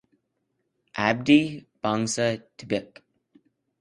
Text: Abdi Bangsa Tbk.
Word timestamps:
Abdi 1.07 1.41
Bangsa 1.83 2.25
Tbk. 2.57 2.93